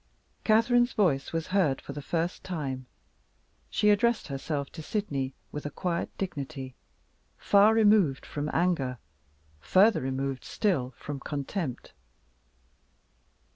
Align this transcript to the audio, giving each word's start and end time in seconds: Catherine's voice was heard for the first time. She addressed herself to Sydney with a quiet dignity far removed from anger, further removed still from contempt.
Catherine's 0.43 0.93
voice 0.93 1.31
was 1.31 1.49
heard 1.53 1.79
for 1.79 1.93
the 1.93 2.01
first 2.01 2.43
time. 2.43 2.87
She 3.69 3.91
addressed 3.91 4.29
herself 4.29 4.71
to 4.71 4.81
Sydney 4.81 5.35
with 5.51 5.63
a 5.63 5.69
quiet 5.69 6.09
dignity 6.17 6.73
far 7.37 7.75
removed 7.75 8.25
from 8.25 8.49
anger, 8.51 8.97
further 9.59 10.01
removed 10.01 10.43
still 10.43 10.95
from 10.97 11.19
contempt. 11.19 11.93